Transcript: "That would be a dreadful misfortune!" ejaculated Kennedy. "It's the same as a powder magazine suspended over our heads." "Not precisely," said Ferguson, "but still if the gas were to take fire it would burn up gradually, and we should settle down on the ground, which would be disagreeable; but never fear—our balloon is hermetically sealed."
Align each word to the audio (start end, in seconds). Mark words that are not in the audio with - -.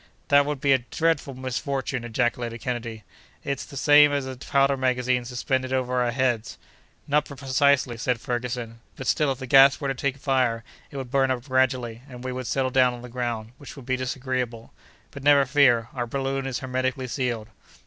"That 0.29 0.47
would 0.47 0.59
be 0.59 0.71
a 0.73 0.79
dreadful 0.79 1.35
misfortune!" 1.35 2.03
ejaculated 2.03 2.57
Kennedy. 2.57 3.03
"It's 3.43 3.63
the 3.63 3.77
same 3.77 4.11
as 4.11 4.25
a 4.25 4.35
powder 4.35 4.75
magazine 4.75 5.25
suspended 5.25 5.71
over 5.71 6.01
our 6.01 6.09
heads." 6.09 6.57
"Not 7.07 7.25
precisely," 7.25 7.97
said 7.97 8.19
Ferguson, 8.19 8.79
"but 8.95 9.05
still 9.05 9.31
if 9.31 9.37
the 9.37 9.45
gas 9.45 9.79
were 9.79 9.89
to 9.89 9.93
take 9.93 10.17
fire 10.17 10.63
it 10.89 10.97
would 10.97 11.11
burn 11.11 11.29
up 11.29 11.45
gradually, 11.47 12.01
and 12.09 12.23
we 12.23 12.31
should 12.31 12.47
settle 12.47 12.71
down 12.71 12.95
on 12.95 13.03
the 13.03 13.09
ground, 13.09 13.51
which 13.59 13.75
would 13.75 13.85
be 13.85 13.95
disagreeable; 13.95 14.73
but 15.11 15.21
never 15.21 15.45
fear—our 15.45 16.07
balloon 16.07 16.47
is 16.47 16.57
hermetically 16.57 17.07
sealed." 17.07 17.49